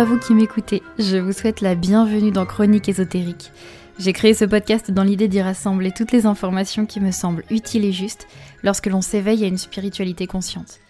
[0.00, 3.52] à vous qui m'écoutez, je vous souhaite la bienvenue dans Chronique ésotérique.
[3.98, 7.84] J'ai créé ce podcast dans l'idée d'y rassembler toutes les informations qui me semblent utiles
[7.84, 8.26] et justes
[8.62, 10.80] lorsque l'on s'éveille à une spiritualité consciente.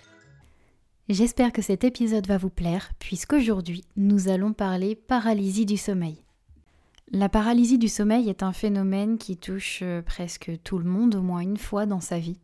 [1.09, 6.23] J'espère que cet épisode va vous plaire, puisqu'aujourd'hui nous allons parler paralysie du sommeil.
[7.11, 11.23] La paralysie du sommeil est un phénomène qui touche euh, presque tout le monde au
[11.23, 12.39] moins une fois dans sa vie.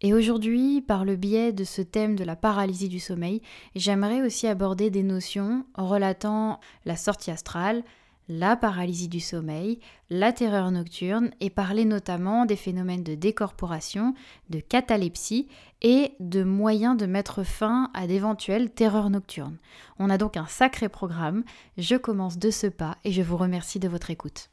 [0.00, 3.42] Et aujourd'hui, par le biais de ce thème de la paralysie du sommeil,
[3.74, 7.82] j'aimerais aussi aborder des notions relatant la sortie astrale,
[8.28, 9.80] la paralysie du sommeil,
[10.10, 14.14] la terreur nocturne et parler notamment des phénomènes de décorporation,
[14.50, 15.48] de catalepsie
[15.82, 19.56] et de moyens de mettre fin à d'éventuelles terreurs nocturnes.
[19.98, 21.42] On a donc un sacré programme,
[21.76, 24.50] je commence de ce pas et je vous remercie de votre écoute.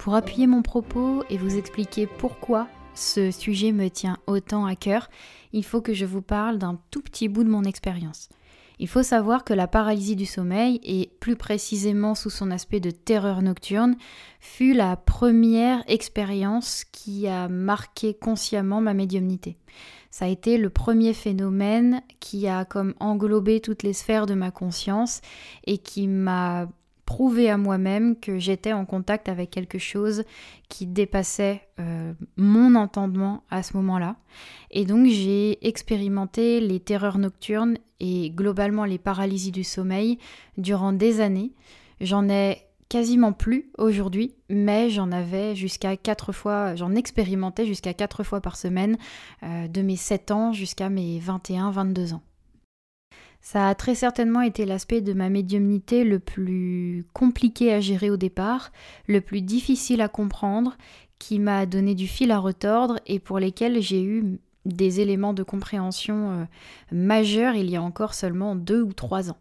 [0.00, 5.10] Pour appuyer mon propos et vous expliquer pourquoi ce sujet me tient autant à cœur,
[5.52, 8.30] il faut que je vous parle d'un tout petit bout de mon expérience.
[8.78, 12.90] Il faut savoir que la paralysie du sommeil, et plus précisément sous son aspect de
[12.90, 13.94] terreur nocturne,
[14.40, 19.58] fut la première expérience qui a marqué consciemment ma médiumnité.
[20.10, 24.50] Ça a été le premier phénomène qui a comme englobé toutes les sphères de ma
[24.50, 25.20] conscience
[25.66, 26.68] et qui m'a
[27.10, 30.22] prouver à moi-même que j'étais en contact avec quelque chose
[30.68, 34.14] qui dépassait euh, mon entendement à ce moment-là.
[34.70, 40.18] Et donc j'ai expérimenté les terreurs nocturnes et globalement les paralysies du sommeil
[40.56, 41.50] durant des années.
[42.00, 48.22] J'en ai quasiment plus aujourd'hui, mais j'en avais jusqu'à quatre fois, j'en expérimentais jusqu'à quatre
[48.22, 48.96] fois par semaine
[49.42, 52.22] euh, de mes 7 ans jusqu'à mes 21-22 ans.
[53.40, 58.16] Ça a très certainement été l'aspect de ma médiumnité le plus compliqué à gérer au
[58.16, 58.70] départ,
[59.06, 60.76] le plus difficile à comprendre,
[61.18, 65.42] qui m'a donné du fil à retordre et pour lesquels j'ai eu des éléments de
[65.42, 66.44] compréhension euh,
[66.92, 69.38] majeurs il y a encore seulement deux ou trois ans.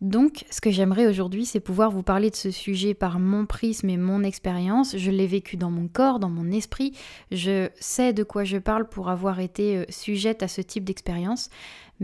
[0.00, 3.88] Donc, ce que j'aimerais aujourd'hui, c'est pouvoir vous parler de ce sujet par mon prisme
[3.90, 4.96] et mon expérience.
[4.96, 6.92] Je l'ai vécu dans mon corps, dans mon esprit.
[7.30, 11.48] Je sais de quoi je parle pour avoir été euh, sujette à ce type d'expérience.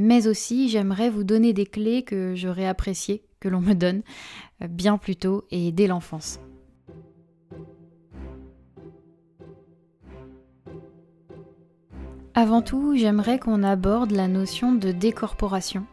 [0.01, 4.03] Mais aussi, j'aimerais vous donner des clés que j'aurais appréciées que l'on me donne
[4.63, 6.39] euh, bien plus tôt et dès l'enfance.
[12.33, 15.85] Avant tout, j'aimerais qu'on aborde la notion de décorporation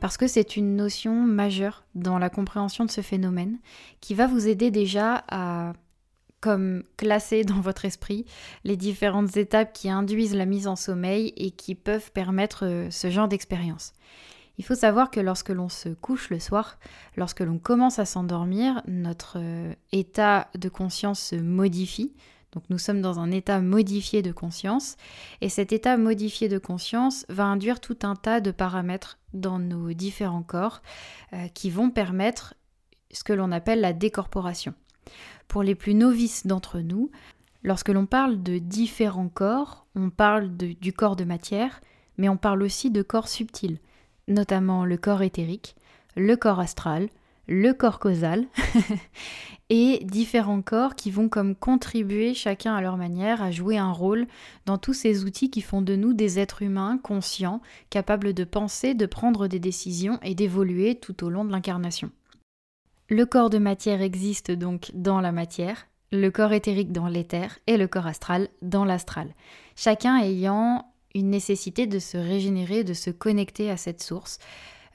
[0.00, 3.60] parce que c'est une notion majeure dans la compréhension de ce phénomène
[4.00, 5.74] qui va vous aider déjà à
[6.42, 8.26] comme classer dans votre esprit
[8.64, 13.08] les différentes étapes qui induisent la mise en sommeil et qui peuvent permettre euh, ce
[13.08, 13.94] genre d'expérience.
[14.58, 16.78] Il faut savoir que lorsque l'on se couche le soir,
[17.16, 22.12] lorsque l'on commence à s'endormir, notre euh, état de conscience se modifie,
[22.52, 24.96] donc nous sommes dans un état modifié de conscience
[25.40, 29.94] et cet état modifié de conscience va induire tout un tas de paramètres dans nos
[29.94, 30.82] différents corps
[31.32, 32.54] euh, qui vont permettre
[33.10, 34.74] ce que l'on appelle la décorporation.
[35.48, 37.10] Pour les plus novices d'entre nous,
[37.62, 41.80] lorsque l'on parle de différents corps, on parle du corps de matière,
[42.18, 43.78] mais on parle aussi de corps subtils,
[44.28, 45.76] notamment le corps éthérique,
[46.16, 47.08] le corps astral,
[47.48, 48.46] le corps causal
[49.70, 54.26] et différents corps qui vont comme contribuer chacun à leur manière à jouer un rôle
[54.64, 58.94] dans tous ces outils qui font de nous des êtres humains conscients, capables de penser,
[58.94, 62.10] de prendre des décisions et d'évoluer tout au long de l'incarnation.
[63.12, 67.76] Le corps de matière existe donc dans la matière, le corps éthérique dans l'éther et
[67.76, 69.34] le corps astral dans l'astral,
[69.76, 74.38] chacun ayant une nécessité de se régénérer, de se connecter à cette source,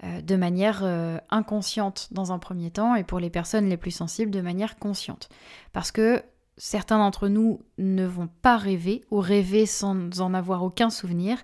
[0.03, 3.91] euh, de manière euh, inconsciente dans un premier temps et pour les personnes les plus
[3.91, 5.29] sensibles de manière consciente.
[5.71, 6.23] Parce que
[6.57, 11.37] certains d'entre nous ne vont pas rêver ou rêver sans en avoir aucun souvenir,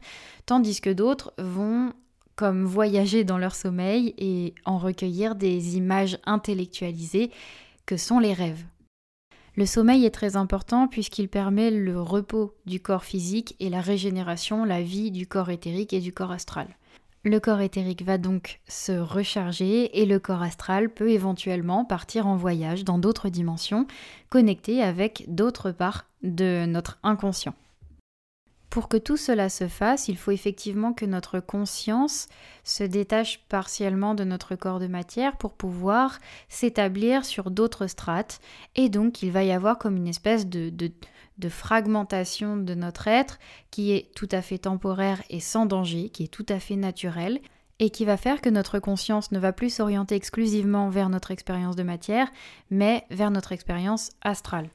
[0.48, 1.94] tandis que d'autres vont
[2.36, 7.32] comme voyager dans leur sommeil et en recueillir des images intellectualisées
[7.86, 8.64] que sont les rêves.
[9.56, 14.66] Le sommeil est très important puisqu'il permet le repos du corps physique et la régénération,
[14.66, 16.68] la vie du corps éthérique et du corps astral.
[17.26, 22.36] Le corps éthérique va donc se recharger et le corps astral peut éventuellement partir en
[22.36, 23.88] voyage dans d'autres dimensions,
[24.30, 27.54] connectées avec d'autres parts de notre inconscient.
[28.74, 32.28] Pour que tout cela se fasse, il faut effectivement que notre conscience
[32.64, 36.18] se détache partiellement de notre corps de matière pour pouvoir
[36.50, 38.40] s'établir sur d'autres strates.
[38.74, 43.38] Et donc, il va y avoir comme une espèce de, de, fragmentation de notre être
[43.70, 47.42] qui est tout à fait temporaire et sans danger, qui est tout à fait naturel
[47.78, 51.76] et qui va faire que notre conscience ne va plus s'orienter exclusivement vers notre expérience
[51.76, 52.32] de matière,
[52.72, 54.72] mais vers notre expérience astrale.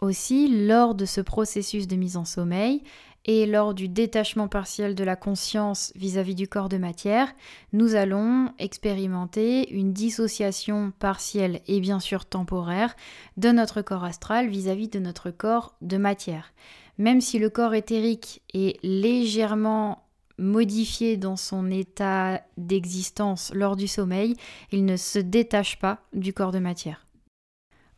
[0.00, 2.82] Aussi, lors de ce processus de mise en sommeil,
[3.26, 7.32] Et lors du détachement partiel de la conscience vis-à-vis du corps de matière,
[7.72, 12.96] nous allons expérimenter une dissociation partielle et bien sûr temporaire
[13.36, 16.52] de notre corps astral vis-à-vis -vis de notre corps de matière.
[16.96, 20.04] Même si le corps éthérique est légèrement
[20.40, 24.34] modifié dans son état d'existence lors du sommeil,
[24.72, 27.06] il ne se détache pas du corps de matière.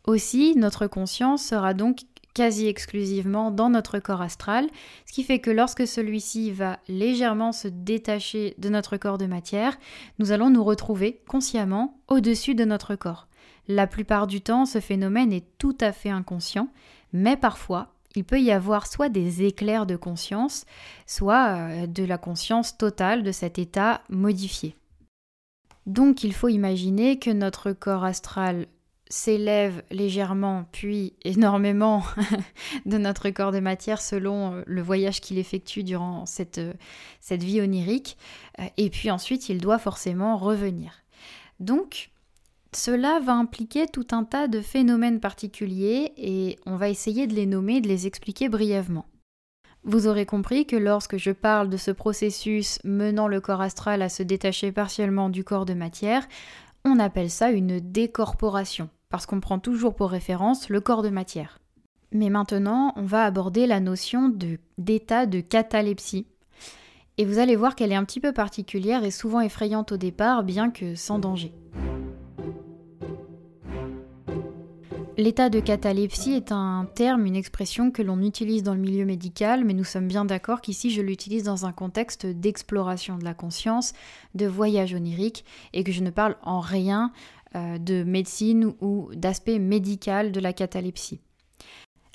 [0.05, 2.01] Aussi, notre conscience sera donc
[2.35, 4.69] quasi exclusivement dans notre corps astral,
[5.07, 9.77] ce qui fait que lorsque celui-ci va légèrement se détacher de notre corps de matière,
[10.19, 13.29] nous allons nous retrouver consciemment au-dessus de notre corps.
[13.69, 16.69] La plupart du temps, ce phénomène est tout à fait inconscient,
[17.13, 20.65] mais parfois, il peut y avoir soit des éclairs de conscience,
[21.07, 24.77] soit euh, de la conscience totale de cet état modifié.
[25.87, 28.67] Donc il faut imaginer que notre corps astral
[29.13, 32.03] s'élève légèrement puis énormément
[32.87, 36.73] de notre corps de matière selon euh, le voyage qu'il effectue durant cette, euh,
[37.31, 38.17] vie onirique,
[38.59, 41.03] euh, et puis ensuite il doit forcément revenir.
[41.61, 42.11] Donc
[42.75, 47.45] cela va impliquer tout un tas de phénomènes particuliers et on va essayer de les
[47.45, 49.05] nommer, de les expliquer brièvement.
[49.85, 54.09] Vous aurez compris que lorsque je parle de ce processus menant le corps astral à
[54.09, 56.27] se détacher partiellement du corps de matière,
[56.87, 61.59] on appelle ça une décorporation parce qu'on prend toujours pour référence le corps de matière.
[62.13, 64.33] Mais maintenant, on va aborder la notion
[64.79, 66.27] d'état de, catalepsie.
[67.19, 70.45] Et vous allez voir qu'elle est un petit peu particulière et souvent effrayante au départ,
[70.45, 71.53] bien que sans danger.
[75.19, 79.63] L'état de catalepsie est un terme, une expression que l'on utilise dans le milieu médical,
[79.63, 83.93] mais nous sommes bien d'accord qu'ici je l'utilise dans un contexte d'exploration de la conscience,
[84.35, 85.45] de voyage onirique,
[85.75, 87.13] et que je ne parle en rien
[87.55, 91.21] de médecine ou d'aspect médical de la catalepsie.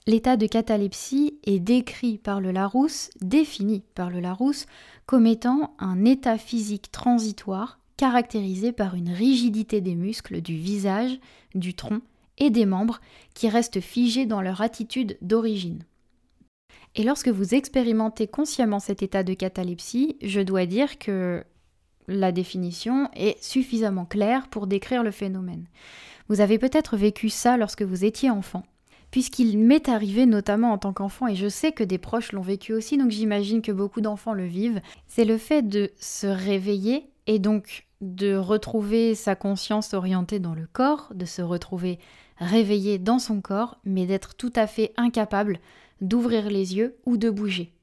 [0.07, 4.65] L'état de catalepsie est décrit par le Larousse, défini par le Larousse,
[5.05, 11.19] comme étant un état physique transitoire caractérisé par une rigidité des muscles du visage,
[11.55, 12.01] du tronc
[12.37, 13.01] et des membres
[13.33, 15.83] qui restent figés dans leur attitude d'origine.
[16.95, 21.43] Et lorsque vous expérimentez consciemment cet état de catalepsie, je dois dire que
[22.07, 25.65] la définition est suffisamment claire pour décrire le phénomène.
[26.29, 28.63] Vous avez peut-être vécu ça lorsque vous étiez enfant,
[29.11, 32.73] puisqu'il m'est arrivé notamment en tant qu'enfant, et je sais que des proches l'ont vécu
[32.73, 37.39] aussi, donc j'imagine que beaucoup d'enfants le vivent, c'est le fait de se réveiller et
[37.39, 41.99] donc de retrouver sa conscience orientée dans le corps, de se retrouver
[42.37, 45.59] réveillé dans son corps, mais d'être tout à fait incapable
[46.01, 47.73] d'ouvrir les yeux ou de bouger.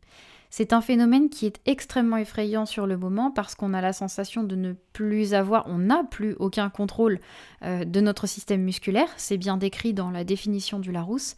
[0.56, 4.44] C'est un phénomène qui est extrêmement effrayant sur le moment parce qu'on a la sensation
[4.44, 7.18] de ne plus avoir, on n'a plus aucun contrôle
[7.64, 11.34] euh, de notre système musculaire, c'est bien décrit dans la définition du Larousse,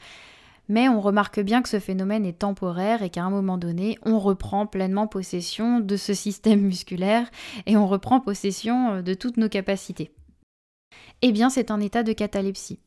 [0.68, 4.18] mais on remarque bien que ce phénomène est temporaire et qu'à un moment donné, on
[4.18, 7.30] reprend pleinement possession de ce système musculaire
[7.64, 10.10] et on reprend possession euh, de toutes nos capacités.
[11.22, 12.80] Eh bien, c'est un état de catalepsie.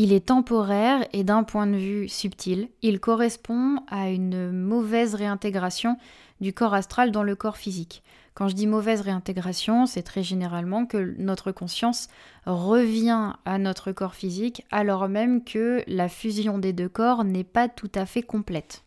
[0.00, 5.96] Il est temporaire et d'un point de vue subtil, il correspond à une mauvaise réintégration
[6.40, 8.04] du corps astral dans le corps physique.
[8.34, 12.06] Quand je dis mauvaise réintégration, c'est très généralement que notre conscience
[12.46, 17.68] revient à notre corps physique alors même que la fusion des deux corps n'est pas
[17.68, 18.84] tout à fait complète.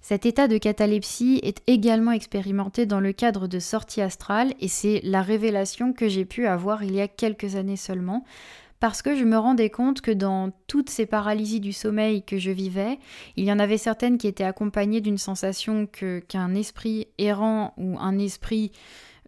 [0.00, 5.00] Cet état de catalepsie est également expérimenté dans le cadre de sorties astrales et c'est
[5.04, 8.24] la révélation que j'ai pu avoir il y a quelques années seulement
[8.86, 12.52] parce que je me rendais compte que dans toutes ces paralysies du sommeil que je
[12.52, 13.00] vivais,
[13.34, 18.16] il y en avait certaines qui étaient accompagnées d'une sensation qu'un esprit errant ou un
[18.16, 18.70] esprit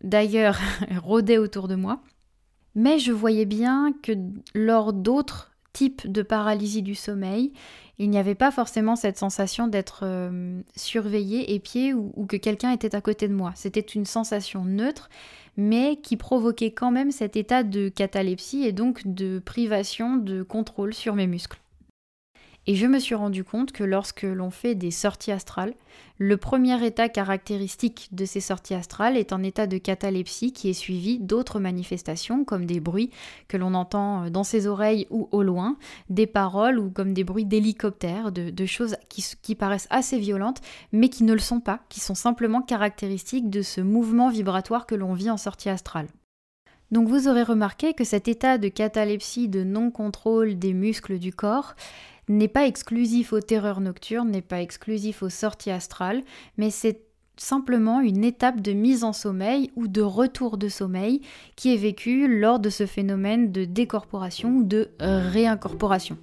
[0.00, 0.60] d'ailleurs
[1.02, 2.00] rôdait autour de moi.
[2.76, 4.12] Mais je voyais bien que
[4.54, 7.52] lors d'autres types de paralysie du sommeil,
[7.98, 12.94] il n'y avait pas forcément cette sensation d'être euh, surveillé, épié ou que quelqu'un était
[12.94, 13.52] à côté de moi.
[13.56, 15.08] C'était une sensation neutre
[15.58, 20.94] mais qui provoquait quand même cet état de catalepsie et donc de privation de contrôle
[20.94, 21.58] sur mes muscles.
[22.70, 25.72] Et je me suis rendu compte que lorsque l'on fait des sorties astrales,
[26.18, 30.74] le premier état caractéristique de ces sorties astrales est un état de catalepsie qui est
[30.74, 33.08] suivi d'autres manifestations comme des bruits
[33.48, 35.78] que l'on entend euh, dans ses oreilles ou au loin,
[36.10, 40.60] des paroles ou comme des bruits d'hélicoptères, de, choses qui, qui paraissent assez violentes
[40.92, 44.94] mais qui ne le sont pas, qui sont simplement caractéristiques de ce mouvement vibratoire que
[44.94, 46.08] l'on vit en sortie astrale.
[46.90, 51.74] Donc vous aurez remarqué que cet état de catalepsie, de non-contrôle des muscles du corps,
[52.28, 56.22] n'est pas exclusif aux terreurs nocturnes, n'est pas exclusif aux sorties astrales,
[56.56, 57.02] mais c'est
[57.36, 61.20] simplement une étape de mise en sommeil ou de retour de sommeil
[61.56, 66.18] qui est vécue lors de ce phénomène de décorporation ou de réincorporation.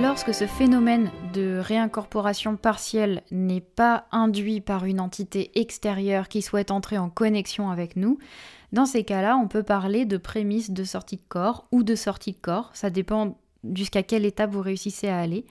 [0.00, 6.70] Lorsque ce phénomène de réincorporation partielle n'est pas induit par une entité extérieure qui souhaite
[6.70, 8.18] entrer en connexion avec nous,
[8.72, 12.32] dans ces cas-là, on peut parler de prémisse de sortie de corps ou de sortie
[12.32, 13.38] de corps, ça dépend
[13.74, 15.46] jusqu'à quelle étape vous réussissez à aller.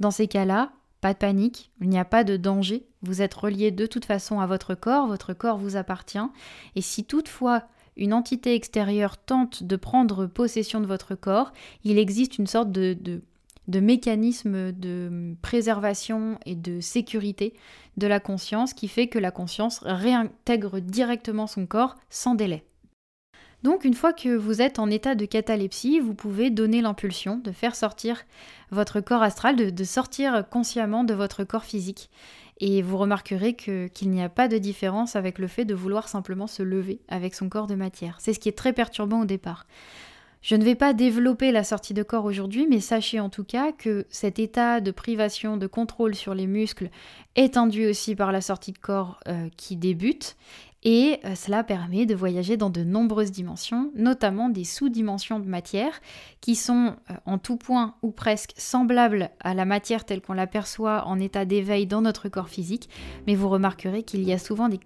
[0.00, 3.72] Dans ces cas-là, pas de panique, il n'y a pas de danger, vous êtes relié
[3.72, 6.18] de toute façon à votre corps, votre corps vous appartient,
[6.76, 7.64] et si toutefois
[7.96, 11.52] une entité extérieure tente de prendre possession de votre corps,
[11.84, 13.20] il existe une sorte de, de,
[13.68, 17.54] mécanisme de préservation et de sécurité
[17.96, 22.64] de la conscience qui fait que la conscience réintègre directement son corps sans délai.
[23.62, 27.52] Donc une fois que vous êtes en état de catalepsie, vous pouvez donner l'impulsion de
[27.52, 28.24] faire sortir
[28.70, 32.10] votre corps astral, de, sortir consciemment de votre corps physique.
[32.58, 36.46] Et vous remarquerez qu'il n'y a pas de différence avec le fait de vouloir simplement
[36.46, 38.16] se lever avec son corps de matière.
[38.20, 39.66] C'est ce qui est très perturbant au départ.
[40.42, 43.70] Je ne vais pas développer la sortie de corps aujourd'hui, mais sachez en tout cas
[43.70, 46.90] que cet état de privation de contrôle sur les muscles
[47.36, 50.36] est induit aussi par la sortie de corps euh, qui débute
[50.84, 56.00] et euh, cela permet de voyager dans de nombreuses dimensions, notamment des sous-dimensions de matière
[56.40, 61.06] qui sont euh, en tout point ou presque semblables à la matière telle qu'on l'aperçoit
[61.06, 62.88] en état d'éveil dans notre corps physique,
[63.26, 64.80] mais vous remarquerez qu'il y a souvent des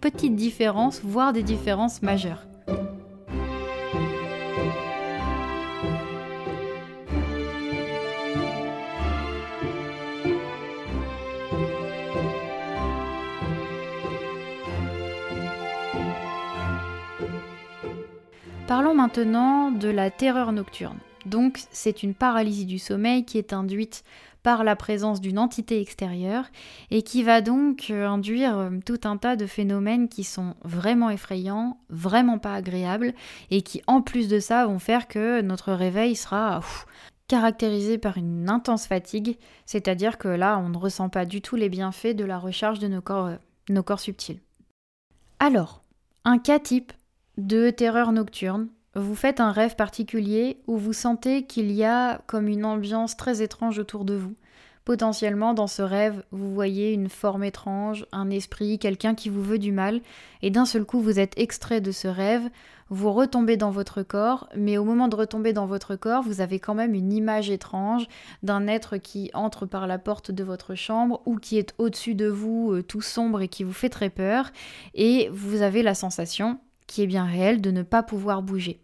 [0.00, 2.44] petites différences, voire des différences majeures.
[18.68, 20.98] Parlons maintenant de la terreur nocturne.
[21.24, 24.02] Donc c'est une paralysie du sommeil qui est induite
[24.42, 26.46] par la présence d'une entité extérieure
[26.90, 31.10] et qui va donc euh, induire euh, tout un tas de phénomènes qui sont vraiment
[31.10, 33.14] effrayants, vraiment pas agréables
[33.52, 36.60] et qui en plus de ça vont faire que notre réveil sera
[37.28, 41.68] caractérisé par une intense fatigue, c'est-à-dire que là on ne ressent pas du tout les
[41.68, 43.36] bienfaits de la recharge de nos corps, euh,
[43.68, 44.40] nos corps subtils.
[45.38, 45.84] Alors,
[46.24, 46.92] un cas type
[47.36, 48.68] de terreur nocturne.
[48.94, 53.42] Vous faites un rêve particulier où vous sentez qu'il y a comme une ambiance très
[53.42, 54.34] étrange autour de vous.
[54.86, 59.58] Potentiellement, dans ce rêve, vous voyez une forme étrange, un esprit, quelqu'un qui vous veut
[59.58, 60.00] du mal,
[60.42, 62.48] et d'un seul coup, vous êtes extrait de ce rêve,
[62.88, 66.60] vous retombez dans votre corps, mais au moment de retomber dans votre corps, vous avez
[66.60, 68.06] quand même une image étrange
[68.44, 72.28] d'un être qui entre par la porte de votre chambre ou qui est au-dessus de
[72.28, 74.52] vous, euh, tout sombre et qui vous fait très peur,
[74.94, 78.80] et vous avez la sensation, qui est bien réel de ne pas pouvoir bouger.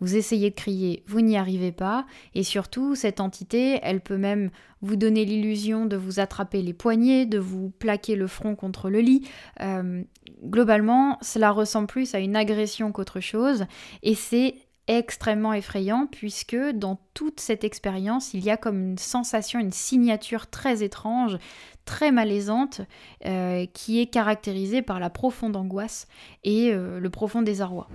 [0.00, 4.50] Vous essayez de crier, vous n'y arrivez pas, et surtout, cette entité, elle peut même
[4.82, 9.00] vous donner l'illusion de vous attraper les poignets, de vous plaquer le front contre le
[9.00, 9.26] lit.
[9.62, 10.02] Euh,
[10.44, 13.64] globalement, cela ressemble plus à une agression qu'autre chose,
[14.02, 14.54] et c'est
[14.86, 20.48] extrêmement effrayant puisque dans toute cette expérience, il y a comme une sensation, une signature
[20.48, 21.38] très étrange,
[21.84, 22.80] très malaisante,
[23.24, 26.06] euh, qui est caractérisée par la profonde angoisse
[26.42, 27.88] et euh, le profond désarroi.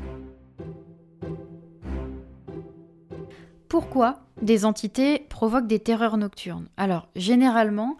[3.68, 6.70] Pourquoi des entités provoquent des terreurs nocturnes?
[6.76, 7.98] Alors, généralement,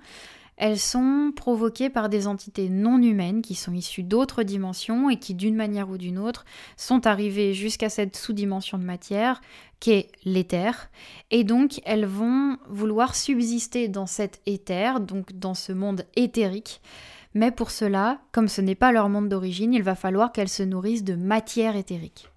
[0.60, 5.34] elles sont provoquées par des entités non humaines qui sont issues d'autres dimensions et qui,
[5.34, 6.44] d'une manière ou d'une autre,
[6.76, 9.40] sont arrivées jusqu'à cette sous-dimension de matière
[9.80, 10.90] qu'est l'éther.
[11.32, 16.82] Et donc, elles vont vouloir subsister dans cet éther, donc dans ce monde éthérique.
[17.34, 20.64] Mais pour cela, comme ce n'est pas leur monde d'origine, il va falloir qu'elles se
[20.64, 22.28] nourrissent de matière éthérique.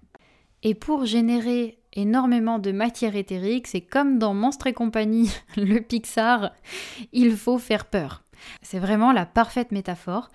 [0.63, 6.51] Et pour générer énormément de matière éthérique, c'est comme dans Monstre et compagnie, le Pixar,
[7.11, 8.23] il faut faire peur.
[8.61, 10.29] C'est vraiment la parfaite métaphore.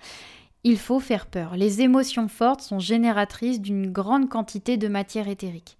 [0.63, 1.55] Il faut faire peur.
[1.55, 5.77] Les émotions fortes sont génératrices d'une grande quantité de matière éthérique.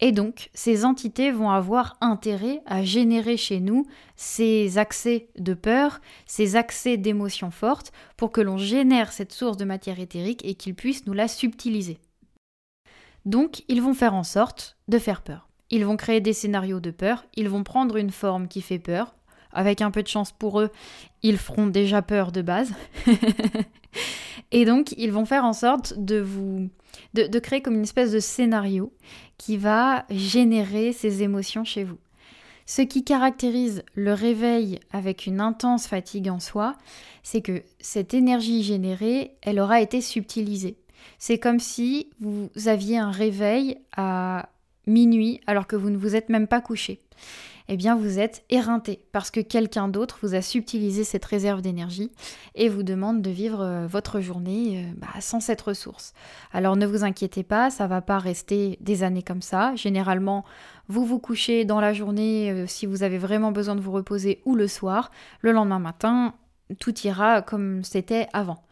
[0.00, 6.00] Et donc, ces entités vont avoir intérêt à générer chez nous ces accès de peur,
[6.26, 10.74] ces accès d'émotions fortes, pour que l'on génère cette source de matière éthérique et qu'ils
[10.74, 11.98] puissent nous la subtiliser.
[13.28, 15.50] Donc, ils vont faire en sorte de faire peur.
[15.68, 19.14] Ils vont créer des scénarios de peur, ils vont prendre une forme qui fait peur.
[19.52, 20.70] Avec un peu de chance pour eux,
[21.22, 22.72] ils feront déjà peur de base.
[24.50, 26.70] Et donc, ils vont faire en sorte de vous.
[27.12, 28.94] De, créer comme une espèce de scénario
[29.36, 31.98] qui va générer ces émotions chez vous.
[32.64, 36.76] Ce qui caractérise le réveil avec une intense fatigue en soi,
[37.22, 40.78] c'est que cette énergie générée, elle aura été subtilisée.
[41.18, 44.48] C'est comme si vous aviez un réveil à
[44.86, 47.00] minuit alors que vous ne vous êtes même pas couché.
[47.70, 52.10] eh bien vous êtes éreinté parce que quelqu'un d'autre vous a subtilisé cette réserve d'énergie
[52.54, 56.14] et vous demande de vivre euh, votre journée euh, bah, sans cette ressource.
[56.52, 59.74] Alors ne vous inquiétez pas, ça va pas rester des années comme ça.
[59.76, 60.46] Généralement,
[60.88, 64.40] vous vous couchez dans la journée euh, si vous avez vraiment besoin de vous reposer
[64.46, 65.10] ou le soir.
[65.42, 66.34] Le lendemain matin,
[66.80, 68.64] tout ira comme c'était avant.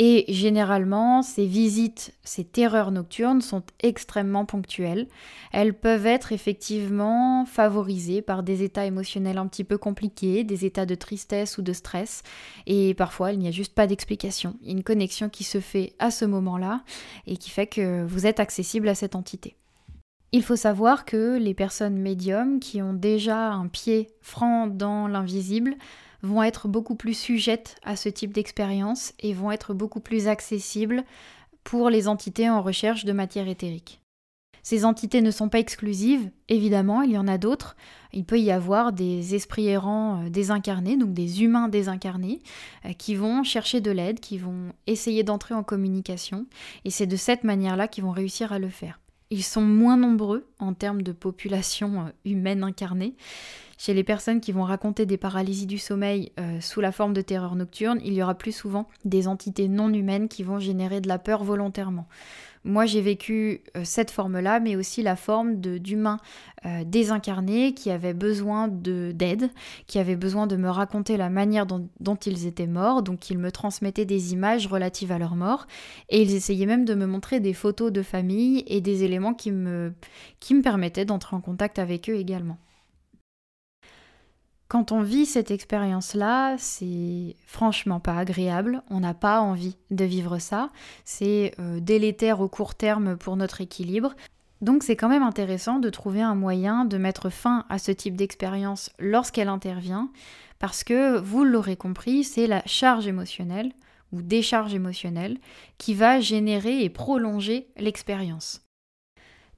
[0.00, 5.08] Et généralement, ces visites, ces terreurs nocturnes sont extrêmement ponctuelles.
[5.52, 10.86] Elles peuvent être effectivement favorisées par des états émotionnels un petit peu compliqués, des états
[10.86, 12.22] de tristesse ou de stress.
[12.66, 14.54] Et parfois, il n'y a juste pas d'explication.
[14.64, 16.84] Une connexion qui se fait à ce moment-là
[17.26, 19.56] et qui fait que vous êtes accessible à cette entité.
[20.30, 25.74] Il faut savoir que les personnes médiums qui ont déjà un pied franc dans l'invisible
[26.22, 31.04] vont être beaucoup plus sujettes à ce type d'expérience et vont être beaucoup plus accessibles
[31.64, 34.00] pour les entités en recherche de matière éthérique.
[34.62, 37.74] Ces entités ne sont pas exclusives, évidemment, il y en a d'autres.
[38.12, 42.40] Il peut y avoir des esprits errants euh, désincarnés, donc des humains désincarnés,
[42.84, 46.46] euh, qui vont chercher de l'aide, qui vont essayer d'entrer en communication,
[46.84, 49.00] et c'est de cette manière-là qu'ils vont réussir à le faire.
[49.30, 53.14] Ils sont moins nombreux en termes de population euh, humaine incarnée,
[53.78, 57.20] chez les personnes qui vont raconter des paralysies du sommeil euh, sous la forme de
[57.20, 61.06] terreur nocturne, il y aura plus souvent des entités non humaines qui vont générer de
[61.06, 62.08] la peur volontairement.
[62.68, 66.18] Moi, j'ai vécu euh, cette forme-là, mais aussi la forme d'humains
[66.66, 69.48] euh, désincarnés qui avaient besoin d'aide,
[69.86, 73.02] qui avaient besoin de me raconter la manière dont, dont, ils étaient morts.
[73.02, 75.66] Donc, ils me transmettaient des images relatives à leur mort.
[76.10, 79.50] Et ils essayaient même de me montrer des photos de famille et des éléments qui
[79.50, 79.94] me,
[80.38, 82.58] qui me permettaient d'entrer en contact avec eux également.
[84.68, 90.38] Quand on vit cette expérience-là, c'est franchement pas agréable, on n'a pas envie de vivre
[90.38, 90.68] ça,
[91.06, 94.14] c'est euh, délétère au court terme pour notre équilibre.
[94.60, 98.14] Donc c'est quand même intéressant de trouver un moyen de mettre fin à ce type
[98.14, 100.10] d'expérience lorsqu'elle intervient,
[100.58, 103.72] parce que vous l'aurez compris, c'est la charge émotionnelle
[104.12, 105.38] ou décharge émotionnelle
[105.78, 108.67] qui va générer et prolonger l'expérience.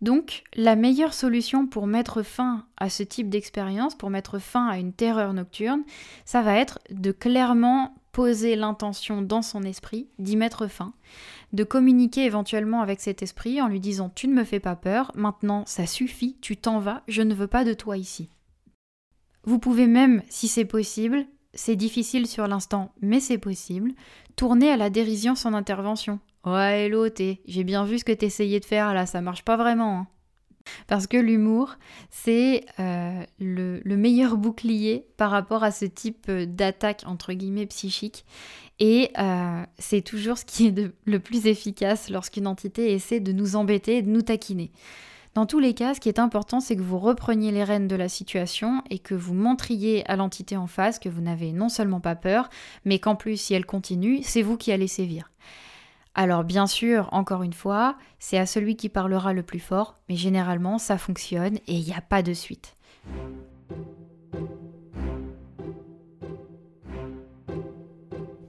[0.00, 4.78] Donc, la meilleure solution pour mettre fin à ce type d'expérience, pour mettre fin à
[4.78, 5.82] une terreur nocturne,
[6.24, 10.92] ça va être de clairement poser l'intention dans son esprit d'y mettre fin,
[11.52, 15.12] de communiquer éventuellement avec cet esprit en lui disant tu ne me fais pas peur,
[15.14, 18.28] maintenant ça suffit, tu t'en vas, je ne veux pas de toi ici.
[19.44, 23.92] Vous pouvez même, si c'est possible, c'est difficile sur l'instant, mais c'est possible,
[24.36, 26.20] tourner à la dérision son intervention.
[26.46, 29.98] Ouais, hello, j'ai bien vu ce que t'essayais de faire là, ça marche pas vraiment.
[29.98, 30.06] Hein.
[30.86, 31.76] Parce que l'humour,
[32.10, 38.24] c'est euh, le, meilleur bouclier par rapport à ce type euh, d'attaque, entre guillemets, psychique.
[38.78, 43.56] Et euh, c'est toujours ce qui est le plus efficace lorsqu'une entité essaie de nous
[43.56, 44.70] embêter et de nous taquiner.
[45.34, 47.96] Dans tous les cas, ce qui est important, c'est que vous repreniez les rênes de
[47.96, 52.00] la situation et que vous montriez à l'entité en face que vous n'avez non seulement
[52.00, 52.48] pas peur,
[52.84, 55.30] mais qu'en plus, si elle continue, c'est vous qui allez sévir.
[56.14, 60.16] Alors bien sûr, encore une fois, c'est à celui qui parlera le plus fort, mais
[60.16, 62.76] généralement ça fonctionne et il n'y a pas de suite.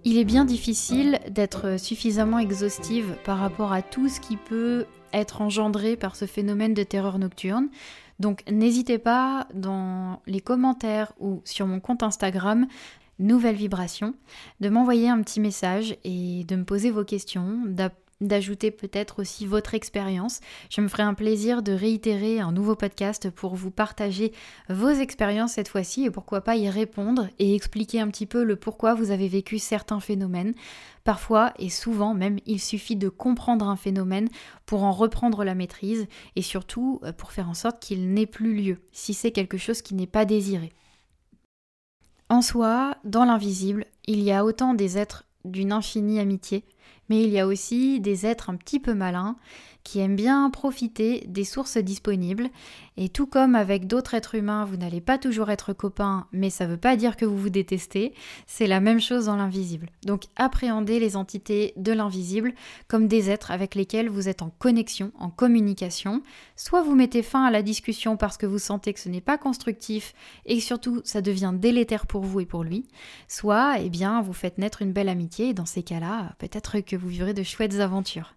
[0.04, 5.42] Il est bien difficile d'être suffisamment exhaustive par rapport à tout ce qui peut être
[5.42, 7.70] engendré par ce phénomène de terreur nocturne.
[8.20, 12.68] Donc n'hésitez pas dans les commentaires ou sur mon compte Instagram
[13.22, 14.14] nouvelle vibration,
[14.60, 17.64] de m'envoyer un petit message et de me poser vos questions,
[18.22, 20.40] d'ajouter peut-être aussi votre expérience.
[20.70, 24.32] Je me ferai un plaisir de réitérer un nouveau podcast pour vous partager
[24.70, 28.56] vos expériences cette fois-ci et pourquoi pas y répondre et expliquer un petit peu le
[28.56, 30.54] pourquoi vous avez vécu certains phénomènes.
[31.04, 34.30] Parfois et souvent même, il suffit de comprendre un phénomène
[34.68, 38.54] pour en reprendre la maîtrise et surtout euh, pour faire en sorte qu'il n'ait plus
[38.54, 40.72] lieu si c'est quelque chose qui n'est pas désiré.
[42.32, 46.64] En soi, dans l'invisible, il y a autant des êtres d'une infinie amitié,
[47.10, 49.36] mais il y a aussi des êtres un petit peu malins
[49.84, 52.50] qui aiment bien profiter des sources disponibles.
[52.98, 56.66] Et tout comme avec d'autres êtres humains, vous n'allez pas toujours être copains, mais ça
[56.66, 58.14] ne veut pas dire que vous vous détestez,
[58.48, 59.90] c'est la même chose dans l'invisible.
[60.06, 62.54] Donc appréhendez les entités de l'invisible
[62.88, 66.22] comme des êtres avec lesquels vous êtes en connexion, en communication.
[66.56, 69.38] Soit vous mettez fin à la discussion parce que vous sentez que ce n'est pas
[69.38, 70.14] constructif
[70.46, 72.86] et surtout ça devient délétère pour vous et pour lui,
[73.28, 76.96] soit eh bien vous faites naître une belle amitié et dans ces cas-là, peut-être que
[76.96, 78.36] vous vivrez de chouettes aventures.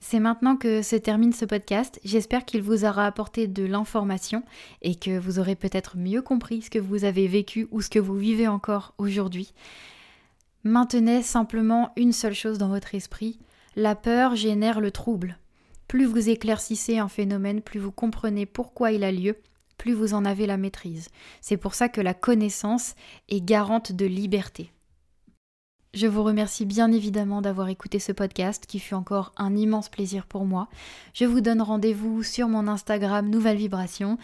[0.00, 2.00] C'est maintenant que se termine ce podcast.
[2.04, 4.42] J'espère qu'il vous aura apporté de l'information
[4.82, 7.98] et que vous aurez peut-être mieux compris ce que vous avez vécu ou ce que
[7.98, 9.52] vous vivez encore aujourd'hui.
[10.64, 13.38] Maintenez simplement une seule chose dans votre esprit.
[13.76, 15.38] La peur génère le trouble.
[15.88, 19.36] Plus vous éclaircissez un phénomène, plus vous comprenez pourquoi il a lieu,
[19.78, 21.08] plus vous en avez la maîtrise.
[21.40, 22.94] C'est pour ça que la connaissance
[23.28, 24.70] est garante de liberté.
[25.98, 30.26] Je vous remercie bien évidemment d'avoir écouté ce podcast qui fut encore un immense plaisir
[30.26, 30.68] pour moi.
[31.12, 34.16] Je vous donne rendez-vous sur mon Instagram Nouvelle Vibration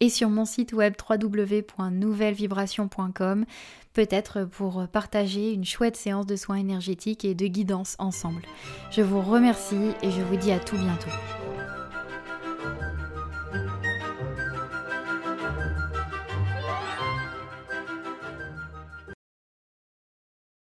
[0.00, 3.46] et sur mon site web www.nouvellevibration.com,
[3.94, 8.42] peut-être pour partager une chouette séance de soins énergétiques et de guidance ensemble.
[8.90, 11.08] Je vous remercie et je vous dis à tout bientôt.